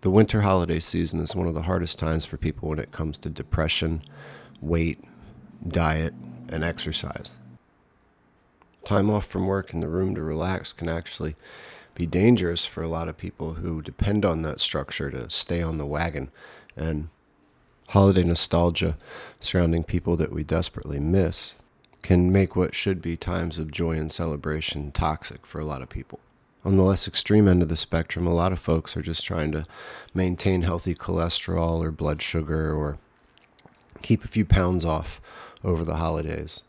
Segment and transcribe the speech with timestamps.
[0.00, 3.18] The winter holiday season is one of the hardest times for people when it comes
[3.18, 4.02] to depression,
[4.60, 5.02] weight,
[5.66, 6.14] diet,
[6.48, 7.32] and exercise.
[8.84, 11.34] Time off from work and the room to relax can actually
[11.96, 15.78] be dangerous for a lot of people who depend on that structure to stay on
[15.78, 16.30] the wagon.
[16.76, 17.08] And
[17.88, 18.96] holiday nostalgia
[19.40, 21.56] surrounding people that we desperately miss
[22.02, 25.88] can make what should be times of joy and celebration toxic for a lot of
[25.88, 26.20] people.
[26.68, 29.52] On the less extreme end of the spectrum, a lot of folks are just trying
[29.52, 29.64] to
[30.12, 32.98] maintain healthy cholesterol or blood sugar or
[34.02, 35.18] keep a few pounds off
[35.64, 36.60] over the holidays.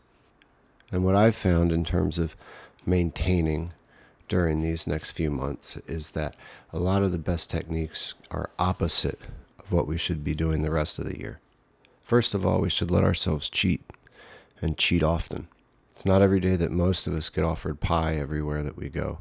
[0.90, 2.34] And what I've found in terms of
[2.86, 3.72] maintaining
[4.26, 6.34] during these next few months is that
[6.72, 9.20] a lot of the best techniques are opposite
[9.58, 11.40] of what we should be doing the rest of the year.
[12.02, 13.84] First of all, we should let ourselves cheat
[14.62, 15.48] and cheat often.
[15.94, 19.18] It's not every day that most of us get offered pie everywhere that we go.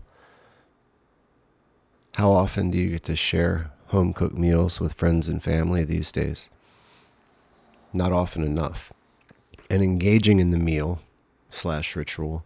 [2.13, 6.11] How often do you get to share home cooked meals with friends and family these
[6.11, 6.49] days?
[7.93, 8.91] Not often enough.
[9.69, 11.01] And engaging in the meal
[11.51, 12.43] slash ritual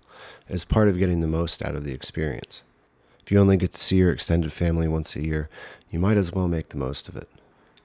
[0.47, 2.61] is part of getting the most out of the experience.
[3.23, 5.49] If you only get to see your extended family once a year,
[5.89, 7.29] you might as well make the most of it.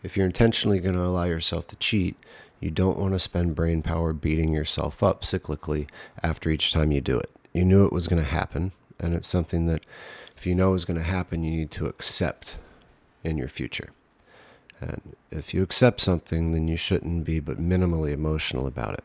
[0.02, 2.16] If you're intentionally going to allow yourself to cheat,
[2.60, 5.88] you don't want to spend brain power beating yourself up cyclically
[6.22, 7.30] after each time you do it.
[7.52, 9.84] You knew it was going to happen, and it's something that
[10.38, 12.58] if you know is going to happen, you need to accept
[13.24, 13.90] in your future.
[14.80, 19.02] And if you accept something, then you shouldn't be but minimally emotional about it.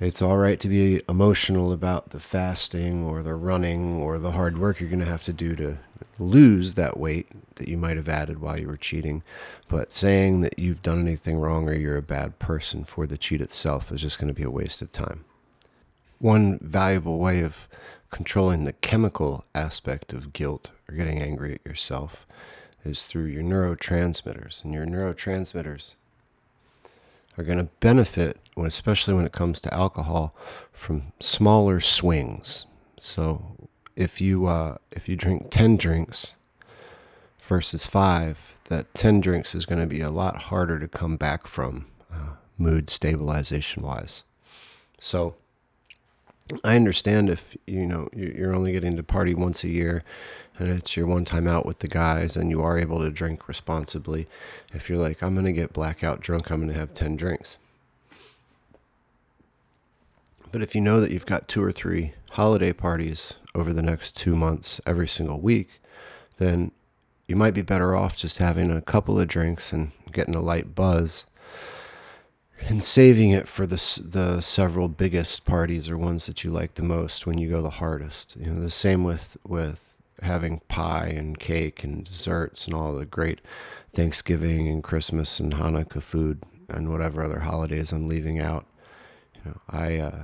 [0.00, 4.56] It's all right to be emotional about the fasting or the running or the hard
[4.56, 5.76] work you're going to have to do to
[6.18, 9.22] lose that weight that you might have added while you were cheating.
[9.68, 13.42] But saying that you've done anything wrong or you're a bad person for the cheat
[13.42, 15.26] itself is just going to be a waste of time.
[16.18, 17.68] One valuable way of
[18.10, 22.26] controlling the chemical aspect of guilt or getting angry at yourself
[22.84, 24.64] is through your neurotransmitters.
[24.64, 25.94] And your neurotransmitters
[27.38, 30.34] are going to benefit, especially when it comes to alcohol,
[30.72, 32.66] from smaller swings.
[32.98, 33.56] So
[33.96, 36.34] if you uh, if you drink ten drinks
[37.40, 41.46] versus five, that ten drinks is going to be a lot harder to come back
[41.46, 44.22] from, uh, mood stabilization wise.
[45.00, 45.36] So
[46.64, 50.02] I understand if you know you're only getting to party once a year
[50.58, 53.48] and it's your one time out with the guys and you are able to drink
[53.48, 54.26] responsibly.
[54.72, 57.58] If you're like, I'm going to get blackout drunk, I'm going to have 10 drinks.
[60.52, 64.16] But if you know that you've got two or three holiday parties over the next
[64.16, 65.80] two months every single week,
[66.38, 66.72] then
[67.26, 70.74] you might be better off just having a couple of drinks and getting a light
[70.74, 71.24] buzz
[72.68, 76.82] and saving it for the the several biggest parties or ones that you like the
[76.82, 78.36] most when you go the hardest.
[78.36, 83.06] You know, the same with with having pie and cake and desserts and all the
[83.06, 83.40] great
[83.94, 88.66] Thanksgiving and Christmas and Hanukkah food and whatever other holidays I'm leaving out.
[89.34, 90.22] You know, I uh,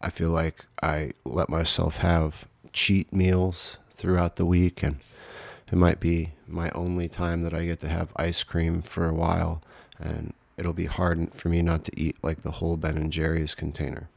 [0.00, 4.96] I feel like I let myself have cheat meals throughout the week and
[5.72, 9.14] it might be my only time that I get to have ice cream for a
[9.14, 9.62] while
[9.98, 13.54] and it'll be hard for me not to eat like the whole Ben and Jerry's
[13.54, 14.08] container.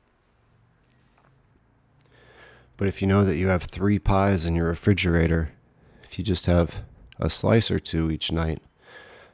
[2.78, 5.52] But if you know that you have three pies in your refrigerator,
[6.04, 6.84] if you just have
[7.20, 8.62] a slice or two each night,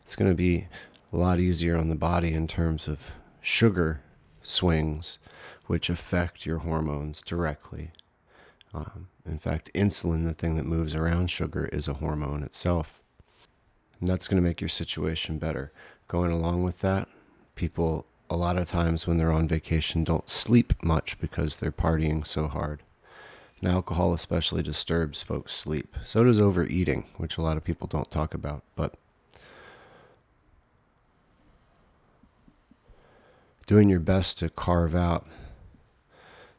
[0.03, 0.67] it's going to be
[1.11, 4.01] a lot easier on the body in terms of sugar
[4.43, 5.19] swings,
[5.67, 7.91] which affect your hormones directly.
[8.73, 13.01] Um, in fact, insulin, the thing that moves around sugar, is a hormone itself.
[13.99, 15.71] And that's going to make your situation better
[16.13, 17.07] going along with that,
[17.55, 22.25] people a lot of times when they're on vacation don't sleep much because they're partying
[22.25, 22.83] so hard.
[23.59, 25.95] And alcohol especially disturbs folks' sleep.
[26.05, 28.61] So does overeating, which a lot of people don't talk about.
[28.75, 28.93] But
[33.65, 35.25] doing your best to carve out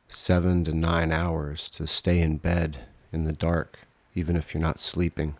[0.08, 2.78] seven to nine hours to stay in bed
[3.12, 3.78] in the dark,
[4.16, 5.36] even if you're not sleeping,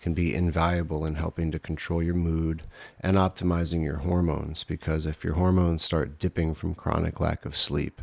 [0.00, 2.62] can be invaluable in helping to control your mood
[3.00, 4.64] and optimizing your hormones.
[4.64, 8.00] Because if your hormones start dipping from chronic lack of sleep,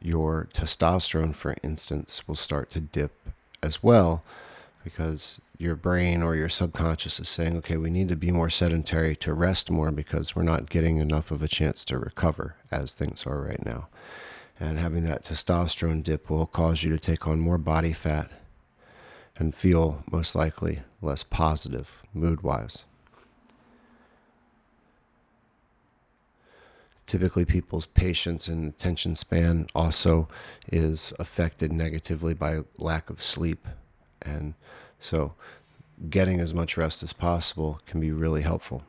[0.00, 3.12] your testosterone, for instance, will start to dip
[3.62, 4.24] as well
[4.82, 9.14] because your brain or your subconscious is saying, okay, we need to be more sedentary
[9.14, 13.24] to rest more because we're not getting enough of a chance to recover as things
[13.24, 13.86] are right now.
[14.58, 18.28] And having that testosterone dip will cause you to take on more body fat
[19.36, 22.84] and feel most likely less positive mood wise.
[27.06, 30.28] Typically, people's patience and attention span also
[30.68, 33.66] is affected negatively by lack of sleep.
[34.22, 34.54] And
[34.98, 35.34] so,
[36.08, 38.84] getting as much rest as possible can be really helpful.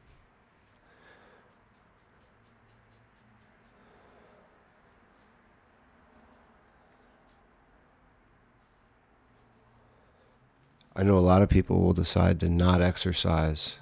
[10.96, 13.78] I know a lot of people will decide to not exercise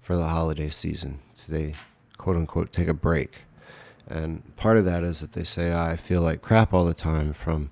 [0.00, 1.20] for the holiday season.
[1.32, 1.74] So they
[2.18, 3.38] quote unquote take a break.
[4.06, 7.32] And part of that is that they say, I feel like crap all the time
[7.32, 7.70] from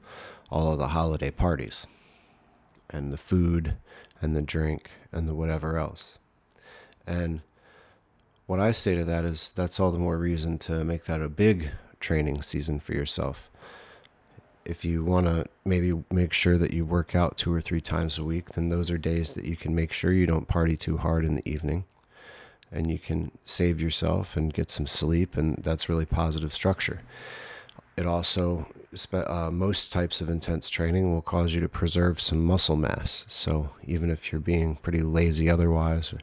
[0.49, 1.87] all of the holiday parties
[2.89, 3.77] and the food
[4.23, 6.19] and the drink and the whatever else.
[7.07, 7.43] And
[8.47, 11.29] what I say to that is that's all the more reason to make that a
[11.29, 13.50] big training season for yourself
[14.65, 18.19] if you want to maybe make sure that you work out two or three times
[18.19, 20.99] a week, then those are days that you can make sure you don't party too
[20.99, 21.85] hard in the evening
[22.73, 27.03] and you can save yourself and get some sleep, and that's really positive structure.
[27.97, 28.67] It also,
[29.13, 33.25] uh, most types of intense training will cause you to preserve some muscle mass.
[33.29, 36.21] So even if you're being pretty lazy otherwise, or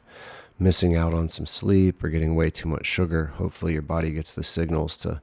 [0.58, 4.34] missing out on some sleep, or getting way too much sugar, hopefully your body gets
[4.34, 5.20] the signals to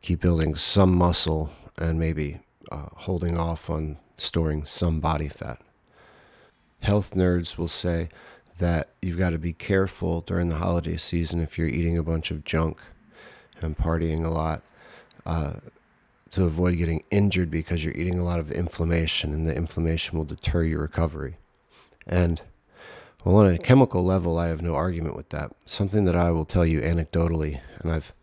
[0.00, 5.60] keep building some muscle and maybe uh, holding off on storing some body fat.
[6.80, 8.08] Health nerds will say
[8.58, 12.30] that you've got to be careful during the holiday season if you're eating a bunch
[12.30, 12.78] of junk
[13.60, 14.62] and partying a lot
[15.26, 15.54] uh,
[16.30, 20.24] to avoid getting injured because you're eating a lot of inflammation and the inflammation will
[20.24, 21.36] deter your recovery.
[22.06, 22.42] And
[23.24, 25.52] well, on a chemical level, I have no argument with that.
[25.66, 28.14] Something that I will tell you anecdotally, and I've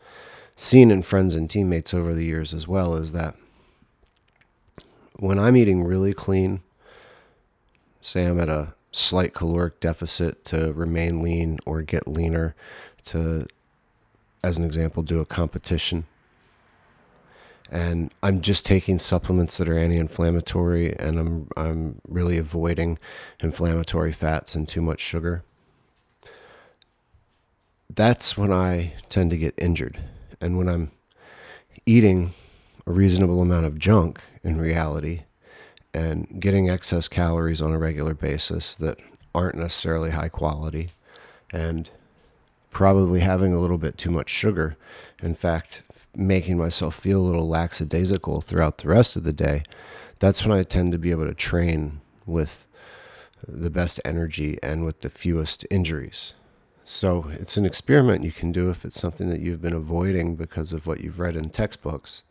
[0.55, 3.35] seen in friends and teammates over the years as well, is that
[5.17, 6.61] when I'm eating really clean,
[8.01, 12.55] say I'm at a slight caloric deficit to remain lean or get leaner
[13.05, 13.45] to,
[14.43, 16.05] as an example, do a competition.
[17.71, 22.99] And I'm just taking supplements that are anti-inflammatory, and I'm I'm really avoiding
[23.39, 25.43] inflammatory fats and too much sugar.
[27.93, 29.99] That's when I tend to get injured,
[30.39, 30.91] and when I'm
[31.87, 32.33] eating
[32.87, 35.23] a reasonable amount of junk in reality
[35.93, 38.99] and getting excess calories on a regular basis that
[39.33, 40.89] aren't necessarily high quality
[41.51, 41.89] and
[42.69, 44.75] probably having a little bit too much sugar.
[45.23, 45.83] In fact,
[46.15, 49.63] making myself feel a little lackadaisical throughout the rest of the day.
[50.19, 52.67] That's when I tend to be able to train with
[53.47, 56.33] the best energy and with the fewest injuries.
[56.83, 60.71] So it's an experiment you can do if it's something that you've been avoiding because
[60.71, 62.21] of what you've read in textbooks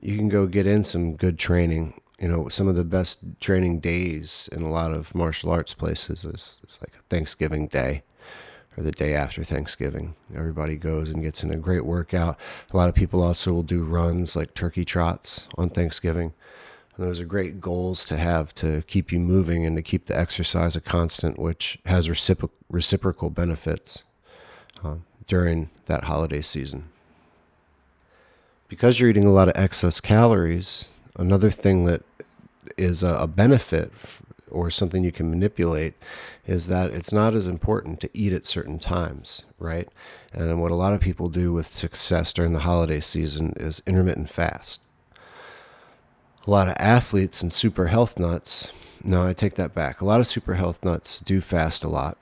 [0.00, 2.00] you can go get in some good training.
[2.18, 6.24] You know, some of the best training days in a lot of martial arts places
[6.24, 8.02] is it's like Thanksgiving day
[8.76, 10.14] or the day after Thanksgiving.
[10.34, 12.38] Everybody goes and gets in a great workout.
[12.72, 16.34] A lot of people also will do runs like turkey trots on Thanksgiving.
[16.96, 20.18] And those are great goals to have to keep you moving and to keep the
[20.18, 24.04] exercise a constant, which has recipro- reciprocal benefits
[24.84, 24.96] uh,
[25.26, 26.90] during that holiday season
[28.70, 30.86] because you're eating a lot of excess calories,
[31.16, 32.02] another thing that
[32.78, 33.92] is a, benefit
[34.48, 35.94] or something you can manipulate
[36.46, 39.88] is that it's not as important to eat at certain times, right?
[40.32, 44.30] And what a lot of people do with success during the holiday season is intermittent
[44.30, 44.80] fast.
[46.46, 48.68] A lot of athletes and super health nuts,
[49.02, 50.00] no, I take that back.
[50.00, 52.18] A lot of super health nuts do fast a lot.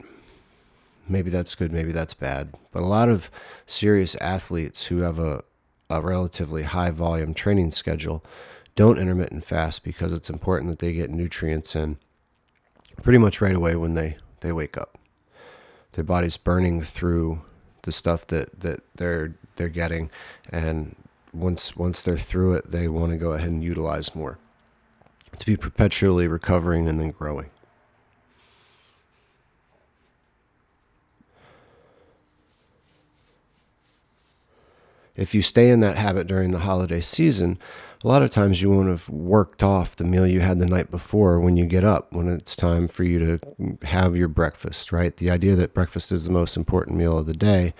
[1.07, 2.55] Maybe that's good, maybe that's bad.
[2.71, 3.29] But a lot of
[3.67, 5.43] serious athletes who have a,
[5.89, 8.23] a relatively high volume training schedule
[8.75, 11.97] don't intermittent fast because it's important that they get nutrients in
[13.01, 14.97] pretty much right away when they, they wake up.
[15.93, 17.41] Their body's burning through
[17.83, 20.09] the stuff that, that they're they're getting
[20.49, 20.95] and
[21.33, 24.37] once once they're through it they want to go ahead and utilize more
[25.37, 27.49] to be perpetually recovering and then growing.
[35.19, 37.59] If you stay in that habit during the holiday season,
[38.03, 40.89] a lot of times you won't have worked off the meal you had the night
[40.89, 45.15] before when you get up, when it's time for you to have your breakfast, right?
[45.17, 47.73] The idea that breakfast is the most important meal of the day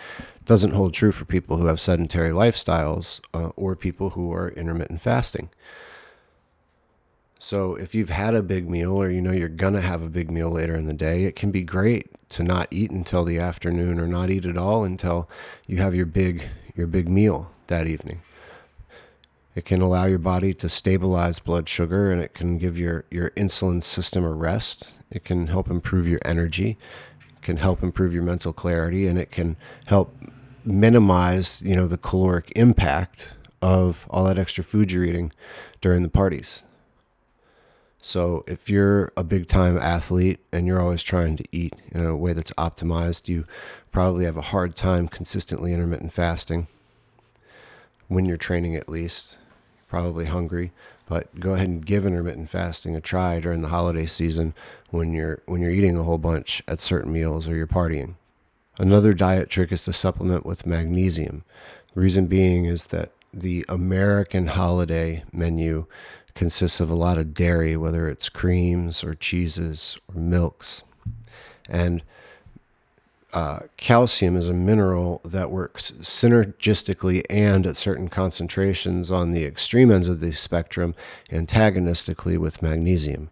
[0.44, 5.00] doesn't hold true for people who have sedentary lifestyles uh, or people who are intermittent
[5.00, 5.50] fasting.
[7.42, 10.10] So if you've had a big meal or you know you're going to have a
[10.10, 13.40] big meal later in the day, it can be great to not eat until the
[13.40, 15.30] afternoon or not eat at all until
[15.66, 18.22] you have your big your big meal that evening.
[19.56, 23.32] It can allow your body to stabilize blood sugar and it can give your, your
[23.32, 24.94] insulin system a rest.
[25.12, 26.78] It can help improve your energy,
[27.20, 29.58] it can help improve your mental clarity, and it can
[29.88, 30.16] help
[30.64, 35.32] minimize, you know, the caloric impact of all that extra food you're eating
[35.82, 36.64] during the parties.
[38.02, 42.16] So if you're a big time athlete and you're always trying to eat in a
[42.16, 43.46] way that's optimized, you
[43.92, 46.68] probably have a hard time consistently intermittent fasting
[48.08, 49.38] when you're training at least.
[49.88, 50.72] Probably hungry,
[51.08, 54.54] but go ahead and give intermittent fasting a try during the holiday season
[54.92, 58.14] when you're when you're eating a whole bunch at certain meals or you're partying.
[58.78, 61.44] Another diet trick is to supplement with magnesium.
[61.96, 65.86] The reason being is that the American holiday menu
[66.36, 70.84] consists of a lot of dairy, whether it's creams or cheeses or milks.
[71.68, 72.04] And
[73.32, 79.92] uh, calcium is a mineral that works synergistically and at certain concentrations on the extreme
[79.92, 80.96] ends of the spectrum
[81.32, 83.30] antagonistically with magnesium.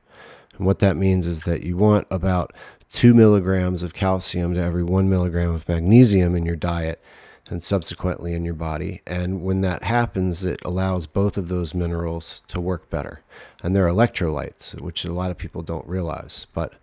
[0.57, 2.53] And what that means is that you want about
[2.89, 7.01] two milligrams of calcium to every one milligram of magnesium in your diet
[7.49, 9.01] and subsequently in your body.
[9.07, 13.21] And when that happens, it allows both of those minerals to work better.
[13.63, 16.45] And they're electrolytes, which a lot of people don't realize.
[16.53, 16.73] But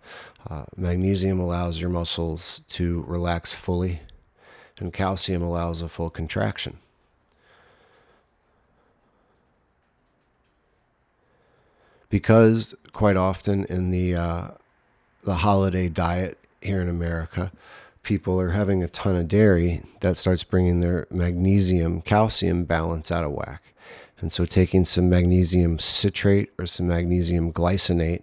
[0.49, 4.01] uh, magnesium allows your muscles to relax fully,
[4.77, 6.77] and calcium allows a full contraction.
[12.09, 14.47] Because quite often in the uh,
[15.23, 17.51] the holiday diet here in America,
[18.03, 23.23] people are having a ton of dairy, that starts bringing their magnesium calcium balance out
[23.23, 23.73] of whack.
[24.19, 28.21] And so, taking some magnesium citrate or some magnesium glycinate,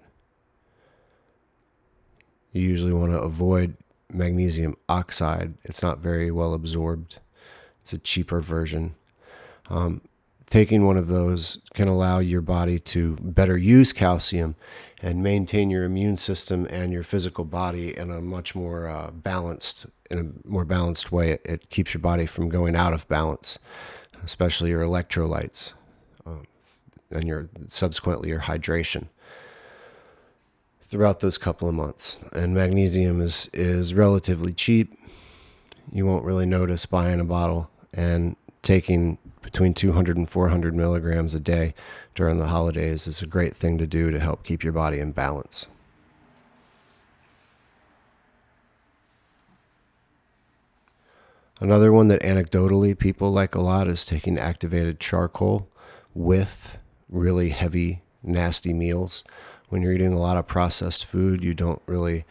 [2.52, 3.76] you usually want to avoid
[4.12, 5.54] magnesium oxide.
[5.64, 7.18] It's not very well absorbed,
[7.80, 8.94] it's a cheaper version.
[9.70, 10.02] Um,
[10.52, 14.54] taking one of those can allow your body to better use calcium
[15.00, 19.86] and maintain your immune system and your physical body in a much more uh, balanced
[20.10, 23.58] in a more balanced way it, it, keeps your body from going out of balance
[24.22, 25.72] especially your electrolytes
[26.26, 26.46] um,
[27.10, 29.06] and your subsequently your hydration
[30.92, 34.92] throughout those couple of months and magnesium is is relatively cheap
[35.90, 41.40] you won't really notice buying a bottle and taking between 200 and 400 milligrams a
[41.40, 41.72] day
[42.14, 45.12] during the holidays is a great thing to do to help keep your body in
[45.12, 45.66] balance.
[51.58, 55.68] Another one that anecdotally people like a lot is taking activated charcoal
[56.12, 59.24] with really heavy, nasty meals.
[59.72, 62.26] When you're eating a lot of processed food, you don't really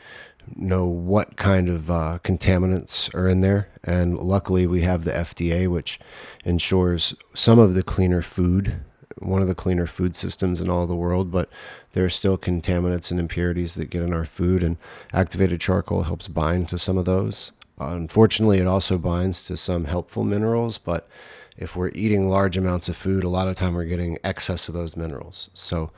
[0.56, 3.70] know what kind of uh, contaminants are in there.
[3.84, 6.00] And luckily, we have the FDA, which
[6.46, 8.82] ensures some of the cleaner food,
[9.18, 11.50] one of the cleaner food systems in all the world, but
[11.94, 14.62] there are still contaminants and impurities that get in our food.
[14.62, 14.78] And
[15.12, 17.54] activated charcoal helps bind to some of those.
[17.80, 21.10] Unfortunately, it also binds to some helpful minerals, but
[21.58, 24.74] if we're eating large amounts of food, a lot of time we're getting excess of
[24.74, 25.50] those minerals.
[25.54, 25.92] So,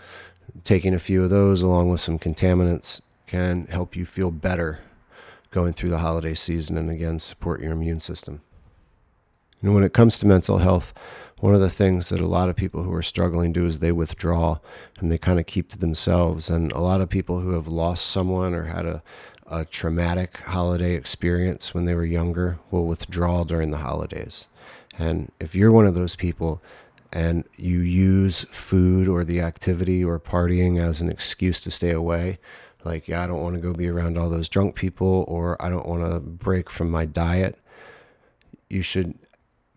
[0.64, 4.80] taking a few of those along with some contaminants can help you feel better
[5.52, 8.42] going through the holiday season and again support your immune system.
[9.62, 10.94] And when it comes to mental health,
[11.40, 13.92] one of the things that a lot of people who are struggling do is they
[13.92, 14.60] withdraw
[15.00, 16.50] and they kind of keep to themselves.
[16.50, 19.04] And a lot of people who have lost someone or had a,
[19.48, 24.48] a traumatic holiday experience when they were younger will withdraw during the holidays.
[24.98, 26.62] And if you're one of those people
[27.14, 32.40] and you use food or the activity or partying as an excuse to stay away,
[32.84, 35.70] like yeah, I don't want to go be around all those drunk people or I
[35.70, 37.60] don't want to break from my diet.
[38.68, 39.14] You should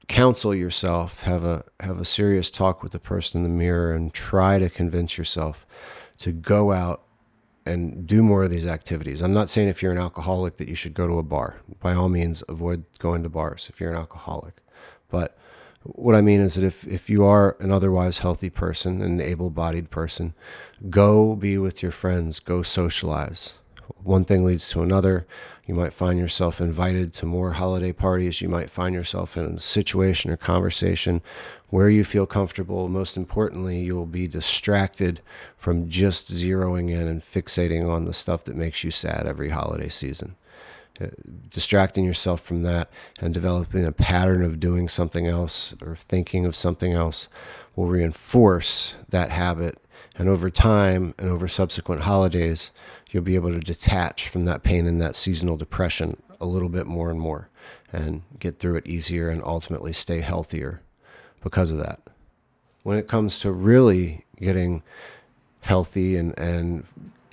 [0.08, 4.14] counsel yourself, have a have a serious talk with the person in the mirror and
[4.14, 5.66] try to convince yourself
[6.18, 7.02] to go out
[7.66, 9.20] and do more of these activities.
[9.20, 11.60] I'm not saying if you're an alcoholic that you should go to a bar.
[11.80, 14.54] By all means, avoid going to bars if you're an alcoholic.
[15.10, 15.36] But
[15.94, 19.50] what I mean is that if, if you are an otherwise healthy person, an able
[19.50, 20.34] bodied person,
[20.90, 23.54] go be with your friends, go socialize.
[24.02, 25.26] One thing leads to another.
[25.66, 28.40] You might find yourself invited to more holiday parties.
[28.40, 31.22] You might find yourself in a situation or conversation
[31.70, 32.88] where you feel comfortable.
[32.88, 35.20] Most importantly, you will be distracted
[35.56, 39.88] from just zeroing in and fixating on the stuff that makes you sad every holiday
[39.88, 40.36] season.
[41.00, 41.08] Uh,
[41.50, 42.88] distracting yourself from that
[43.20, 47.28] and developing a pattern of doing something else or thinking of something else
[47.74, 49.78] will reinforce that habit.
[50.18, 52.70] And over time and over subsequent holidays,
[53.10, 56.86] you'll be able to detach from that pain and that seasonal depression a little bit
[56.86, 57.50] more and more
[57.92, 60.80] and get through it easier and ultimately stay healthier
[61.42, 62.00] because of that.
[62.82, 64.82] When it comes to really getting
[65.60, 66.84] healthy and, and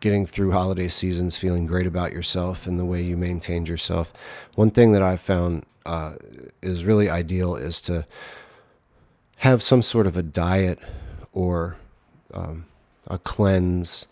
[0.03, 4.12] getting through holiday seasons, feeling great about yourself and the way you maintained yourself.
[4.53, 6.15] One thing that I've found uh,
[6.62, 8.05] is really ideal is to
[9.38, 10.77] have some sort of a diet
[11.31, 11.77] or
[12.33, 12.65] um,
[13.07, 14.07] a cleanse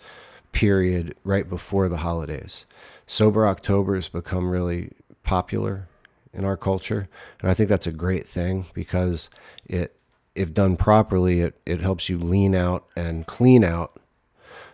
[0.54, 2.66] period right before the holidays.
[3.06, 4.94] Sober October has become really
[5.24, 5.90] popular
[6.32, 7.10] in our culture,
[7.42, 9.30] and I think that's a great thing because
[9.66, 9.98] it,
[10.36, 14.00] if done properly, it, it helps you lean out and clean out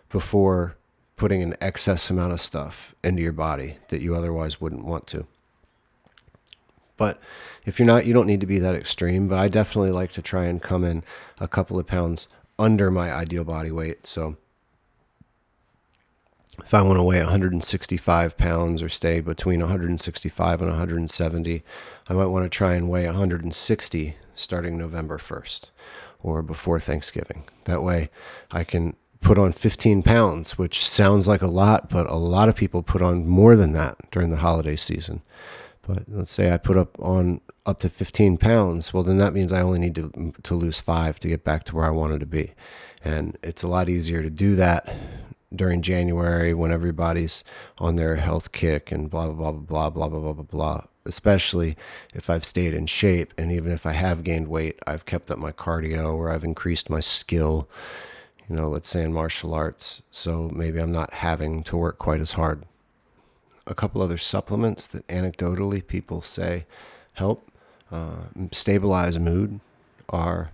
[0.10, 0.77] before
[1.18, 5.26] putting an excess amount of stuff into your body that you otherwise wouldn't want to.
[6.96, 7.20] But
[7.66, 9.28] if you're not, you don't need to be that extreme.
[9.28, 11.04] But I definitely like to try and come in
[11.40, 14.06] a couple of pounds under my ideal body weight.
[14.06, 14.38] So
[16.64, 21.64] if I want to weigh 165 pounds or stay between 165 and 170,
[22.10, 25.72] I might want to try and weigh 160 starting November 1st
[26.22, 27.44] or before Thanksgiving.
[27.66, 28.10] That way
[28.52, 28.96] I can
[29.28, 33.02] put on 15 pounds, which sounds like a lot, but a lot of people put
[33.02, 35.22] on more than that during the holiday season.
[35.86, 39.52] But let's say I put up on up to 15 pounds, well, then that means
[39.52, 42.26] I only need to, to lose five to get back to where I wanted to
[42.26, 42.54] be.
[43.04, 44.96] And it's a lot easier to do that
[45.54, 47.44] during January when everybody's
[47.80, 50.84] on their health kick and blah, blah, blah, blah, blah, blah, blah, blah, blah.
[51.06, 51.76] Especially
[52.14, 53.34] if I've stayed in shape.
[53.38, 56.90] And even if I have gained weight, I've kept up my cardio or I've increased
[56.90, 57.70] my skill,
[58.50, 60.02] you know, let's say in martial arts.
[60.12, 62.64] So maybe I'm not having to work quite as hard.
[63.66, 66.66] A couple other supplements that anecdotally people say
[67.14, 67.46] help
[67.92, 69.60] uh, stabilize mood
[70.10, 70.52] are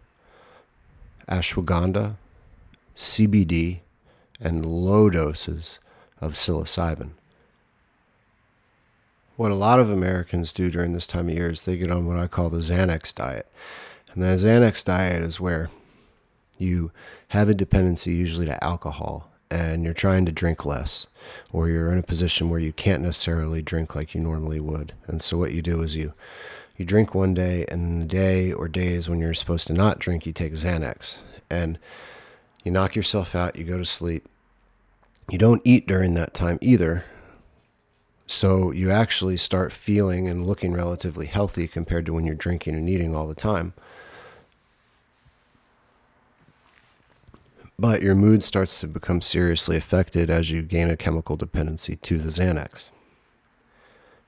[1.30, 2.16] ashwagandha,
[2.96, 3.80] CBD,
[4.40, 5.80] and low doses
[6.20, 7.12] of psilocybin.
[9.36, 12.06] What a lot of Americans do during this time of year is they get on
[12.06, 13.48] what I call the Xanax diet.
[14.14, 15.70] And the Xanax diet is where
[16.60, 16.92] you
[17.34, 21.08] have a dependency usually to alcohol and you're trying to drink less
[21.52, 24.94] or you're in a position where you can't necessarily drink like you normally would.
[25.08, 26.14] And so what you do is you
[26.78, 29.98] you drink one day and then the day or days when you're supposed to not
[29.98, 31.18] drink you take Xanax
[31.50, 31.80] and
[32.64, 34.30] you knock yourself out, you go to sleep.
[35.28, 37.04] You don't eat during that time either.
[38.28, 42.88] So you actually start feeling and looking relatively healthy compared to when you're drinking and
[42.88, 43.74] eating all the time.
[47.78, 52.18] But your mood starts to become seriously affected as you gain a chemical dependency to
[52.20, 52.92] the Xanax.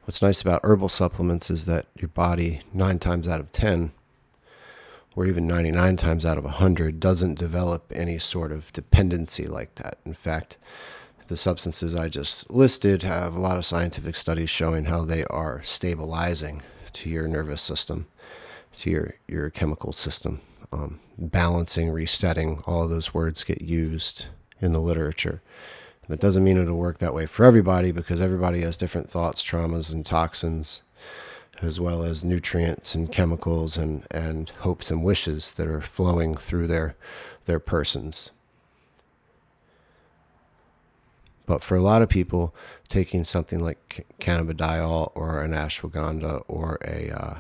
[0.05, 3.91] What's nice about herbal supplements is that your body, nine times out of 10,
[5.15, 9.99] or even 99 times out of 100, doesn't develop any sort of dependency like that.
[10.05, 10.57] In fact,
[11.27, 15.63] the substances I just listed have a lot of scientific studies showing how they are
[15.63, 16.61] stabilizing
[16.93, 18.05] to your nervous system,
[18.79, 20.41] to your, your chemical system.
[20.75, 24.25] Um, balancing, resetting, all of those words get used
[24.59, 25.41] in the literature.
[26.09, 29.93] That doesn't mean it'll work that way for everybody because everybody has different thoughts, traumas,
[29.93, 30.81] and toxins,
[31.61, 36.67] as well as nutrients and chemicals and, and hopes and wishes that are flowing through
[36.67, 36.97] their,
[37.45, 38.31] their persons.
[41.45, 42.53] But for a lot of people,
[42.89, 47.39] taking something like cannabidiol or an ashwagandha or a uh,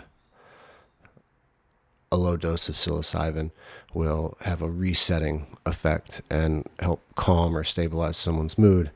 [2.11, 3.51] a low dose of psilocybin
[3.93, 8.91] will have a resetting effect and help calm or stabilize someone's mood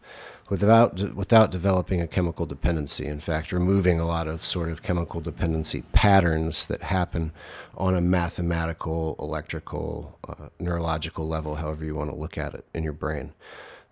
[0.50, 3.06] without without developing a chemical dependency.
[3.06, 7.32] In fact, removing a lot of sort of chemical dependency patterns that happen
[7.78, 12.84] on a mathematical, electrical, uh, neurological level, however you want to look at it in
[12.84, 13.34] your brain.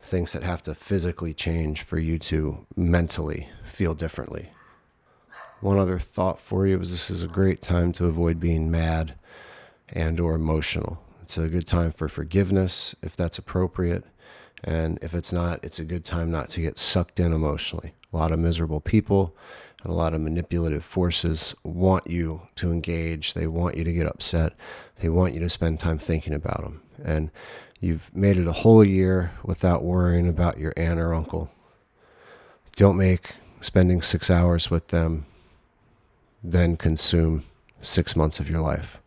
[0.02, 4.50] Things that have to physically change for you to mentally feel differently.
[5.60, 9.15] One other thought for you is this is a great time to avoid being mad
[9.89, 11.00] and or emotional.
[11.24, 14.04] It's a good time for forgiveness if that's appropriate.
[14.63, 17.93] And if it's not, it's a good time not to get sucked in emotionally.
[18.13, 19.36] A lot of miserable people
[19.82, 23.34] and a lot of manipulative forces want you to engage.
[23.34, 24.54] They want you to get upset.
[25.02, 26.84] They want you to spend time thinking about them.
[27.04, 27.32] And
[27.80, 31.50] you've made it a whole year without worrying about your aunt or uncle.
[32.76, 35.26] Don't make spending six hours with them
[36.52, 37.44] then consume
[37.82, 39.00] six months of your life.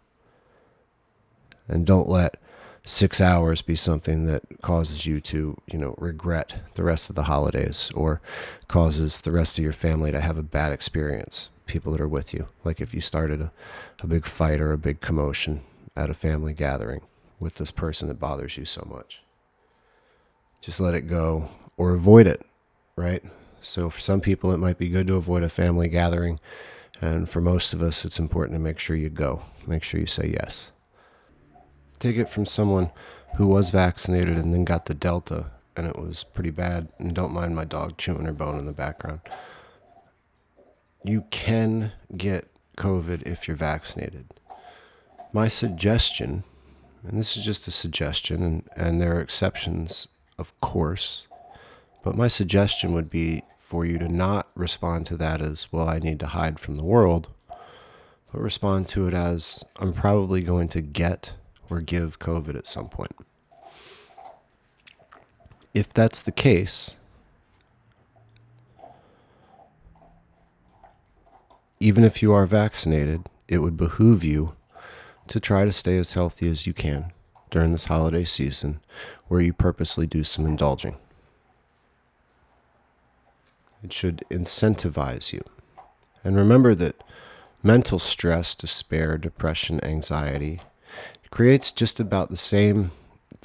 [1.68, 2.36] And don't let
[2.84, 7.24] six hours be something that causes you to, you know, regret the rest of the
[7.24, 8.20] holidays or
[8.68, 11.50] causes the rest of your family to have a bad experience.
[11.66, 12.48] People that are with you.
[12.64, 13.52] Like if you started a,
[14.00, 15.62] a big fight or a big commotion
[15.96, 17.02] at a family gathering
[17.38, 19.22] with this person that bothers you so much.
[20.60, 22.44] Just let it go or avoid it,
[22.96, 23.22] right?
[23.62, 26.40] So for some people, it might be good to avoid a family gathering
[27.00, 30.06] and for most of us, it's important to make sure you go, make sure you
[30.06, 30.72] say yes.
[31.98, 32.90] Take it from someone
[33.36, 36.88] who was vaccinated and then got the Delta, and it was pretty bad.
[36.98, 39.20] And don't mind my dog chewing her bone in the background.
[41.04, 44.34] You can get COVID if you're vaccinated.
[45.32, 46.44] My suggestion
[47.06, 50.08] and this is just a suggestion, and, and there are exceptions,
[50.38, 51.26] of course,
[52.02, 56.00] but my suggestion would be for you to not respond to that as, well, I
[56.00, 57.28] need to hide from the world,
[58.32, 61.34] but respond to it as, I'm probably going to get
[61.70, 63.14] or give COVID at some point.
[65.72, 66.96] If that's the case,
[71.78, 74.56] even if you are vaccinated, it would behoove you
[75.28, 77.12] to try to stay as healthy as you can
[77.52, 78.80] during this holiday season
[79.28, 80.96] where you purposely do some indulging.
[83.82, 85.42] It should incentivize you.
[86.22, 87.02] And remember that
[87.62, 90.60] mental stress, despair, depression, anxiety
[91.30, 92.90] creates just about the same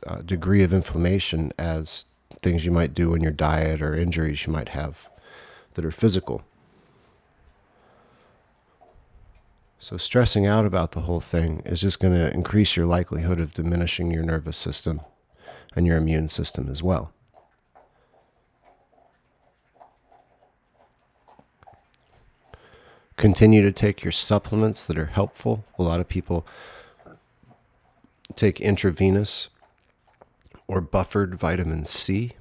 [0.06, 2.06] uh, degree of inflammation as
[2.42, 5.10] things you might do in your diet or injuries you might have
[5.76, 6.44] that are physical.
[9.80, 13.54] So, stressing out about the whole thing is just going to increase your likelihood of
[13.54, 15.02] diminishing your nervous system
[15.76, 17.12] and your immune system as well.
[23.18, 25.64] Continue to take your supplements that are helpful.
[25.80, 26.46] A lot of people
[28.36, 29.48] take intravenous
[30.68, 32.34] or buffered vitamin C.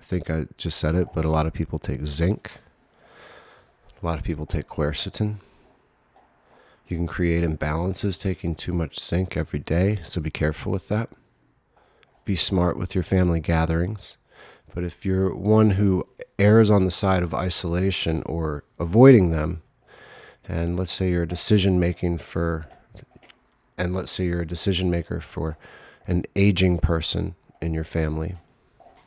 [0.00, 2.52] I think I just said it, but a lot of people take zinc.
[4.00, 5.36] A lot of people take quercetin.
[6.88, 11.10] You can create imbalances taking too much zinc every day, so be careful with that.
[12.24, 14.16] Be smart with your family gatherings.
[14.72, 16.06] But if you're one who
[16.38, 19.62] errs on the side of isolation or avoiding them,
[20.48, 22.66] and let's say you're a decision making for,
[23.76, 25.56] and let's say you're a decision maker for
[26.06, 28.36] an aging person in your family,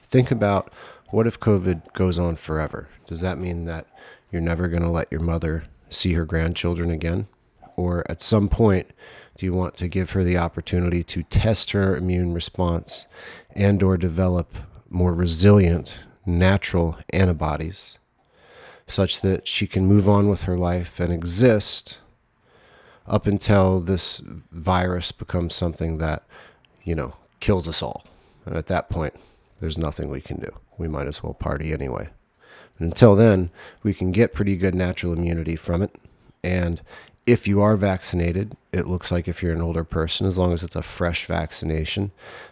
[0.03, 0.71] think about
[1.09, 2.89] what if COVID goes on forever?
[3.05, 3.87] Does that mean that
[4.31, 7.27] you're never going to let your mother see her grandchildren again?
[7.79, 8.91] or at some point
[9.37, 13.07] do you want to give her the opportunity to test her immune response
[13.55, 14.53] and or develop
[14.89, 17.98] more resilient natural antibodies
[18.91, 21.97] such that she can move on with her life and exist
[23.07, 24.21] up until this
[24.51, 26.23] virus becomes something that
[26.83, 28.05] you know kills us all.
[28.45, 29.13] And at that point
[29.59, 30.51] there's nothing we can do.
[30.77, 32.09] We might as well party anyway.
[32.77, 33.49] Until then
[33.83, 35.95] we can get pretty good natural immunity from it.
[36.43, 36.81] And
[37.25, 40.63] if you are vaccinated, it looks like if you're an older person, as long as
[40.63, 42.11] it's a fresh vaccination,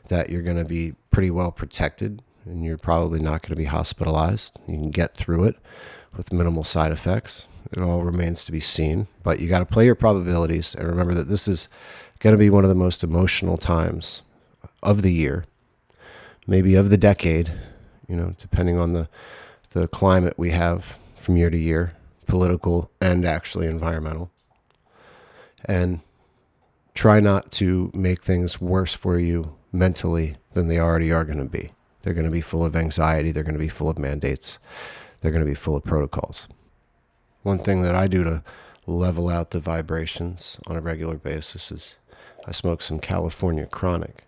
[0.10, 3.66] that you're going to be pretty well protected and you're probably not going to be
[3.66, 4.60] hospitalized.
[4.68, 5.56] You can get through it
[6.16, 7.48] with minimal side effects.
[7.72, 11.14] It all remains to be seen, but you got to play your probabilities and remember
[11.14, 11.68] that this is
[12.20, 14.22] going to be one of the most emotional times
[14.82, 15.46] of the year,
[16.46, 17.52] maybe of the decade,
[18.08, 19.10] you know, depending on the
[19.72, 21.94] the climate we have from year to year,
[22.26, 24.32] political and actually environmental
[25.66, 26.00] and
[26.94, 31.46] try not to make things worse for you mentally than they already are going to
[31.46, 31.72] be.
[32.02, 34.60] They're going to be full of anxiety, they're going to be full of mandates,
[35.22, 36.48] they're going to be full of protocols.
[37.44, 38.44] One thing that I do to
[38.86, 41.96] level out the vibrations on a regular basis is
[42.46, 44.24] I smoke some California chronic.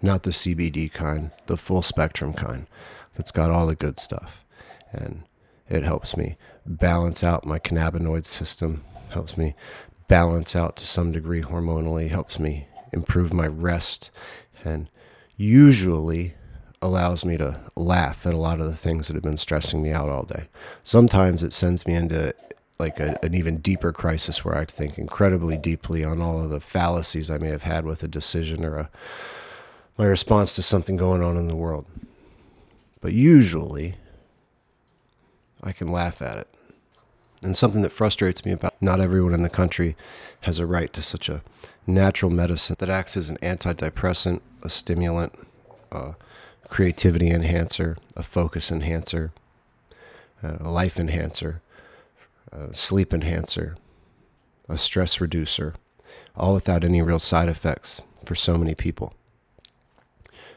[0.00, 2.66] Not the CBD kind, the full spectrum kind
[3.16, 4.44] that's got all the good stuff.
[4.92, 5.24] And
[5.68, 9.54] it helps me balance out my cannabinoid system, helps me
[10.06, 14.10] balance out to some degree hormonally, helps me improve my rest,
[14.64, 14.88] and
[15.36, 16.34] usually
[16.80, 19.90] allows me to laugh at a lot of the things that have been stressing me
[19.90, 20.48] out all day.
[20.82, 22.34] Sometimes it sends me into
[22.78, 26.60] like a, an even deeper crisis where I think incredibly deeply on all of the
[26.60, 28.90] fallacies I may have had with a decision or a
[29.96, 31.84] my response to something going on in the world.
[33.00, 33.96] But usually
[35.60, 36.48] I can laugh at it.
[37.42, 39.96] And something that frustrates me about not everyone in the country
[40.42, 41.42] has a right to such a
[41.86, 45.32] natural medicine that acts as an antidepressant, a stimulant,
[45.90, 46.14] a
[46.68, 49.32] creativity enhancer, a focus enhancer,
[50.42, 51.60] uh, a life enhancer,
[52.52, 53.76] a sleep enhancer,
[54.68, 55.74] a stress reducer,
[56.36, 59.14] all without any real side effects for so many people.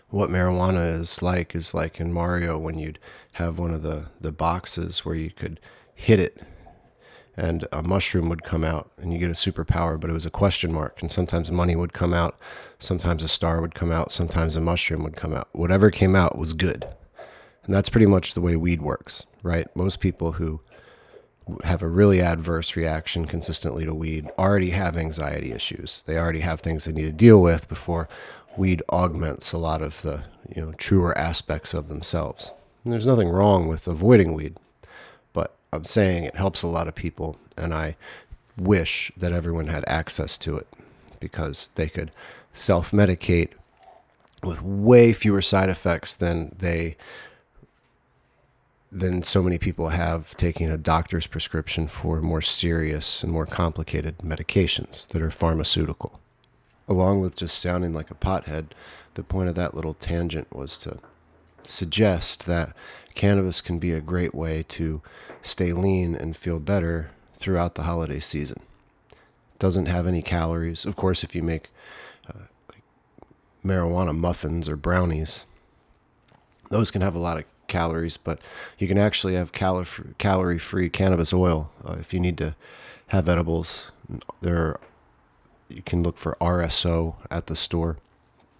[0.09, 2.99] What marijuana is like is like in Mario when you'd
[3.33, 5.59] have one of the, the boxes where you could
[5.95, 6.41] hit it
[7.41, 10.29] and a mushroom would come out and you get a superpower, but it was a
[10.29, 11.01] question mark.
[11.01, 12.39] And sometimes money would come out,
[12.77, 15.47] sometimes a star would come out, sometimes a mushroom would come out.
[15.51, 16.87] Whatever came out was good.
[17.63, 19.67] And that's pretty much the way weed works, right?
[19.75, 20.61] Most people who
[21.63, 26.03] have a really adverse reaction consistently to weed already have anxiety issues.
[26.05, 28.07] They already have things they need to deal with before
[28.55, 30.25] weed augments a lot of the,
[30.55, 32.51] you know, truer aspects of themselves.
[32.83, 34.57] And there's nothing wrong with avoiding weed,
[35.73, 37.95] I'm saying it helps a lot of people, and I
[38.57, 40.67] wish that everyone had access to it.
[41.19, 42.11] because they could
[42.51, 43.49] self medicate
[44.43, 46.97] with way fewer side effects than they
[48.91, 54.17] than so many people have taking a doctor's prescription for more serious and more complicated
[54.17, 56.19] medications that are pharmaceutical.
[56.89, 58.71] Along with just sounding like a pothead,
[59.13, 60.97] the point of that little tangent was to
[61.63, 62.73] suggest that
[63.11, 65.01] cannabis can be a great way to
[65.41, 68.61] stay lean and feel better throughout the holiday season.
[69.59, 70.85] Doesn't have any calories.
[70.85, 71.69] Of course, if you make
[72.27, 72.83] uh, like
[73.65, 75.45] marijuana muffins or brownies,
[76.69, 78.39] those can have a lot of calories, but
[78.77, 82.55] you can actually have calorie free cannabis oil uh, if you need to
[83.07, 83.91] have edibles.
[84.41, 84.79] There, are,
[85.69, 87.97] you can look for RSO at the store,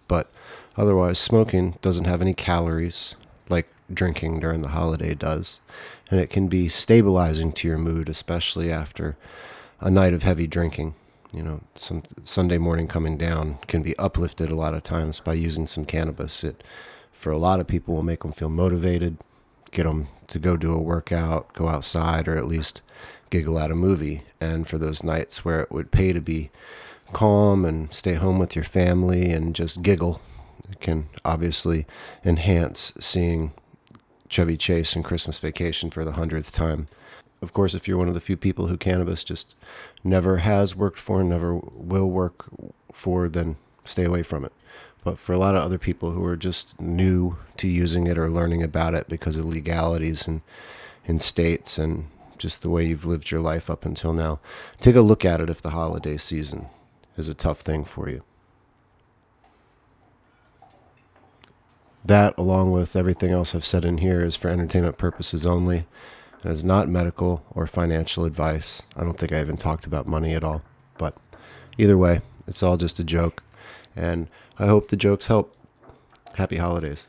[0.07, 0.31] but
[0.77, 3.15] otherwise, smoking doesn't have any calories
[3.49, 5.59] like drinking during the holiday does,
[6.09, 9.17] and it can be stabilizing to your mood, especially after
[9.79, 10.95] a night of heavy drinking.
[11.33, 15.33] You know, some Sunday morning coming down can be uplifted a lot of times by
[15.33, 16.43] using some cannabis.
[16.43, 16.63] It
[17.21, 19.17] for a lot of people will make them feel motivated,
[19.69, 22.81] get them to go do a workout, go outside, or at least
[23.29, 24.23] giggle at a movie.
[24.41, 26.49] And for those nights where it would pay to be
[27.13, 30.19] calm and stay home with your family and just giggle,
[30.69, 31.85] it can obviously
[32.25, 33.51] enhance seeing
[34.31, 36.87] Chevy Chase and Christmas Vacation for the hundredth time.
[37.41, 39.55] Of course, if you're one of the few people who cannabis just
[40.05, 42.45] never has worked for, and never will work
[42.93, 44.53] for, then stay away from it.
[45.03, 48.29] But for a lot of other people who are just new to using it or
[48.29, 50.41] learning about it because of legalities and
[51.05, 54.39] in states and just the way you've lived your life up until now,
[54.79, 56.67] take a look at it if the holiday season
[57.17, 58.23] is a tough thing for you.
[62.03, 65.85] That, along with everything else I've said in here, is for entertainment purposes only.
[66.43, 68.81] It is not medical or financial advice.
[68.95, 70.63] I don't think I even talked about money at all.
[70.97, 71.15] But
[71.77, 73.43] either way, it's all just a joke.
[73.95, 75.55] And I hope the jokes help.
[76.35, 77.07] Happy holidays.